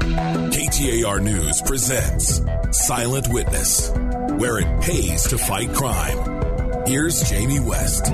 KTAR 0.00 1.22
News 1.22 1.60
presents 1.62 2.40
Silent 2.70 3.28
Witness, 3.28 3.90
where 3.90 4.58
it 4.58 4.82
pays 4.82 5.24
to 5.24 5.38
fight 5.38 5.72
crime. 5.74 6.86
Here's 6.86 7.22
Jamie 7.28 7.60
West. 7.60 8.10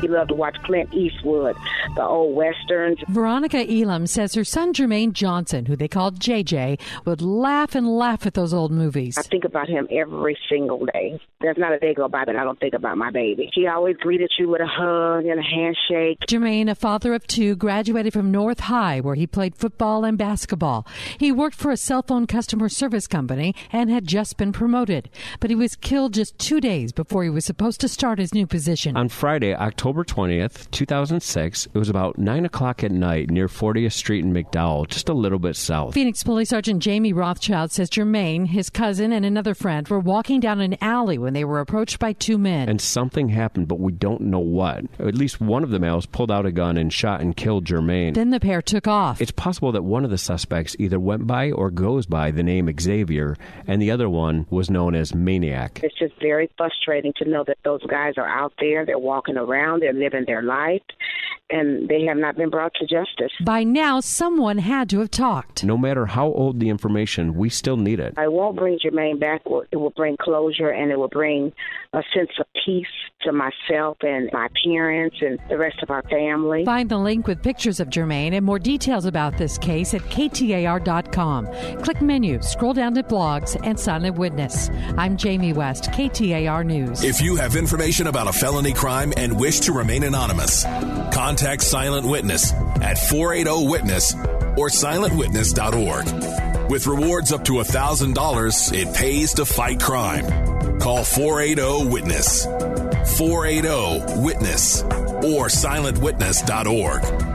He 0.00 0.08
loved 0.08 0.30
to 0.30 0.34
watch 0.34 0.56
Clint 0.64 0.92
Eastwood, 0.94 1.56
the 1.94 2.02
old 2.02 2.34
westerns. 2.34 2.98
Veronica 3.08 3.70
Elam 3.70 4.06
says 4.06 4.34
her 4.34 4.44
son 4.44 4.72
Jermaine 4.72 5.12
Johnson, 5.12 5.66
who 5.66 5.76
they 5.76 5.88
called 5.88 6.18
JJ, 6.18 6.78
would 7.04 7.20
laugh 7.20 7.74
and 7.74 7.86
laugh 7.88 8.26
at 8.26 8.34
those 8.34 8.54
old 8.54 8.72
movies. 8.72 9.18
I 9.18 9.22
think 9.22 9.44
about 9.44 9.68
him 9.68 9.88
every 9.90 10.38
single 10.48 10.86
day. 10.86 11.20
There's 11.40 11.58
not 11.58 11.72
a 11.72 11.78
day 11.78 11.94
go 11.94 12.08
by 12.08 12.24
that 12.24 12.36
I 12.36 12.44
don't 12.44 12.60
think 12.60 12.74
about 12.74 12.98
my 12.98 13.10
baby. 13.10 13.50
He 13.54 13.66
always 13.66 13.96
greeted 13.96 14.30
you 14.38 14.48
with 14.48 14.60
a 14.60 14.66
hug 14.66 15.24
and 15.24 15.40
a 15.40 15.42
handshake. 15.42 16.20
Jermaine, 16.26 16.70
a 16.70 16.74
father 16.74 17.14
of 17.14 17.26
two, 17.26 17.56
graduated 17.56 18.12
from 18.12 18.30
North 18.30 18.60
High, 18.60 19.00
where 19.00 19.14
he 19.14 19.26
played 19.26 19.54
football 19.54 20.04
and 20.04 20.16
basketball. 20.16 20.86
He 21.18 21.32
worked 21.32 21.56
for 21.56 21.70
a 21.70 21.76
cell 21.76 22.02
phone 22.02 22.26
customer 22.26 22.68
service 22.68 23.06
company 23.06 23.54
and 23.72 23.90
had 23.90 24.06
just 24.06 24.36
been 24.36 24.52
promoted. 24.52 25.10
But 25.40 25.50
he 25.50 25.56
was 25.56 25.76
killed 25.76 26.14
just 26.14 26.38
two 26.38 26.60
days 26.60 26.92
before 26.92 27.24
he 27.24 27.30
was 27.30 27.44
supposed 27.44 27.80
to 27.80 27.88
start 27.88 28.18
his 28.18 28.34
new 28.34 28.46
position. 28.46 28.96
On 28.96 29.08
Friday, 29.08 29.54
October 29.54 29.89
October 29.90 30.04
20th, 30.04 30.70
2006. 30.70 31.66
It 31.66 31.76
was 31.76 31.88
about 31.88 32.16
9 32.16 32.44
o'clock 32.44 32.84
at 32.84 32.92
night 32.92 33.28
near 33.28 33.48
40th 33.48 33.94
Street 33.94 34.24
in 34.24 34.32
McDowell, 34.32 34.86
just 34.86 35.08
a 35.08 35.12
little 35.12 35.40
bit 35.40 35.56
south. 35.56 35.94
Phoenix 35.94 36.22
Police 36.22 36.50
Sergeant 36.50 36.80
Jamie 36.80 37.12
Rothschild 37.12 37.72
says 37.72 37.90
Jermaine, 37.90 38.46
his 38.46 38.70
cousin, 38.70 39.10
and 39.10 39.26
another 39.26 39.52
friend 39.52 39.88
were 39.88 39.98
walking 39.98 40.38
down 40.38 40.60
an 40.60 40.76
alley 40.80 41.18
when 41.18 41.32
they 41.32 41.44
were 41.44 41.58
approached 41.58 41.98
by 41.98 42.12
two 42.12 42.38
men. 42.38 42.68
And 42.68 42.80
something 42.80 43.30
happened, 43.30 43.66
but 43.66 43.80
we 43.80 43.90
don't 43.90 44.20
know 44.20 44.38
what. 44.38 44.84
At 45.00 45.16
least 45.16 45.40
one 45.40 45.64
of 45.64 45.70
the 45.70 45.80
males 45.80 46.06
pulled 46.06 46.30
out 46.30 46.46
a 46.46 46.52
gun 46.52 46.76
and 46.76 46.92
shot 46.92 47.20
and 47.20 47.36
killed 47.36 47.64
Jermaine. 47.64 48.14
Then 48.14 48.30
the 48.30 48.38
pair 48.38 48.62
took 48.62 48.86
off. 48.86 49.20
It's 49.20 49.32
possible 49.32 49.72
that 49.72 49.82
one 49.82 50.04
of 50.04 50.12
the 50.12 50.18
suspects 50.18 50.76
either 50.78 51.00
went 51.00 51.26
by 51.26 51.50
or 51.50 51.72
goes 51.72 52.06
by 52.06 52.30
the 52.30 52.44
name 52.44 52.72
Xavier, 52.78 53.36
and 53.66 53.82
the 53.82 53.90
other 53.90 54.08
one 54.08 54.46
was 54.50 54.70
known 54.70 54.94
as 54.94 55.16
Maniac. 55.16 55.80
It's 55.82 55.98
just 55.98 56.14
very 56.20 56.48
frustrating 56.56 57.12
to 57.16 57.28
know 57.28 57.42
that 57.48 57.58
those 57.64 57.82
guys 57.86 58.14
are 58.18 58.28
out 58.28 58.52
there, 58.60 58.86
they're 58.86 58.96
walking 58.96 59.36
around 59.36 59.79
they're 59.80 59.92
living 59.92 60.24
their 60.26 60.42
life, 60.42 60.82
and 61.50 61.88
they 61.88 62.04
have 62.04 62.16
not 62.16 62.36
been 62.36 62.50
brought 62.50 62.72
to 62.74 62.86
justice. 62.86 63.32
By 63.44 63.64
now, 63.64 64.00
someone 64.00 64.58
had 64.58 64.88
to 64.90 65.00
have 65.00 65.10
talked. 65.10 65.64
No 65.64 65.76
matter 65.76 66.06
how 66.06 66.26
old 66.26 66.60
the 66.60 66.68
information, 66.68 67.34
we 67.34 67.48
still 67.48 67.76
need 67.76 68.00
it. 68.00 68.14
I 68.16 68.28
won't 68.28 68.56
bring 68.56 68.78
Jermaine 68.78 69.18
back. 69.18 69.42
It 69.72 69.76
will 69.76 69.90
bring 69.90 70.16
closure 70.16 70.70
and 70.70 70.90
it 70.90 70.98
will 70.98 71.08
bring 71.08 71.52
a 71.92 72.02
sense 72.14 72.30
of 72.38 72.46
peace 72.64 72.86
to 73.22 73.32
myself 73.32 73.98
and 74.02 74.30
my 74.32 74.48
parents 74.64 75.16
and 75.20 75.38
the 75.48 75.58
rest 75.58 75.82
of 75.82 75.90
our 75.90 76.02
family. 76.04 76.64
Find 76.64 76.88
the 76.88 76.98
link 76.98 77.26
with 77.26 77.42
pictures 77.42 77.80
of 77.80 77.88
Jermaine 77.88 78.32
and 78.32 78.44
more 78.44 78.58
details 78.58 79.04
about 79.04 79.36
this 79.36 79.58
case 79.58 79.94
at 79.94 80.02
KTAR.com. 80.02 81.46
Click 81.82 82.00
menu, 82.00 82.40
scroll 82.42 82.72
down 82.72 82.94
to 82.94 83.02
blogs, 83.02 83.60
and 83.64 83.78
silent 83.78 84.16
witness. 84.16 84.70
I'm 84.96 85.16
Jamie 85.16 85.52
West, 85.52 85.84
KTAR 85.90 86.64
News. 86.64 87.04
If 87.04 87.20
you 87.20 87.36
have 87.36 87.56
information 87.56 88.06
about 88.06 88.28
a 88.28 88.32
felony 88.32 88.72
crime 88.72 89.12
and 89.16 89.38
wish 89.38 89.60
to 89.60 89.72
remain 89.72 90.04
anonymous, 90.04 90.64
contact 91.12 91.62
Silent 91.62 92.06
Witness 92.06 92.52
at 92.52 92.98
480 92.98 93.68
Witness 93.68 94.14
or 94.56 94.68
silentwitness.org. 94.68 96.70
With 96.70 96.86
rewards 96.86 97.32
up 97.32 97.44
to 97.46 97.54
$1,000, 97.54 98.72
it 98.72 98.94
pays 98.94 99.34
to 99.34 99.44
fight 99.44 99.80
crime. 99.80 100.78
Call 100.78 101.04
480 101.04 101.90
Witness, 101.90 102.46
480 103.06 104.22
Witness, 104.22 104.82
or 104.82 105.46
silentwitness.org. 105.48 107.29